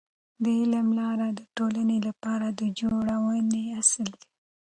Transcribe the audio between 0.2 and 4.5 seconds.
د علم لاره د ټولنې لپاره د جوړونې اصل دی.